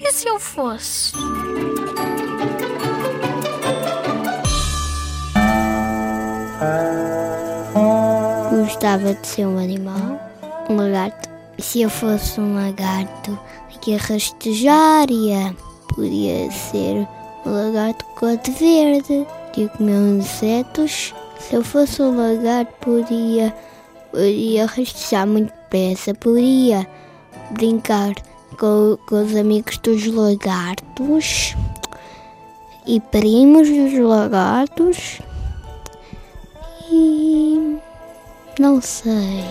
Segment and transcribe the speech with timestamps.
[0.00, 1.12] E se eu fosse?
[8.50, 10.20] Gostava de ser um animal,
[10.68, 11.28] um lagarto.
[11.58, 13.38] Se eu fosse um lagarto,
[13.86, 15.54] ia rastejar, ia.
[15.94, 17.06] Podia ser
[17.46, 21.14] um lagarto cor de verde, podia comer insetos.
[21.38, 23.54] Se eu fosse um lagarto, podia,
[24.10, 26.86] podia rastejar muito depressa, podia
[27.52, 28.12] brincar
[28.56, 31.54] com, com os amigos dos lagartos
[32.86, 35.20] e primos dos lagartos.
[36.90, 37.76] E
[38.58, 39.44] não sei.